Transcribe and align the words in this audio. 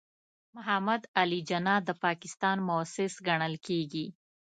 محمد 0.55 1.01
علي 1.19 1.39
جناح 1.49 1.79
د 1.85 1.89
پاکستان 2.05 2.57
مؤسس 2.67 3.13
ګڼل 3.27 3.55
کېږي. 3.67 4.05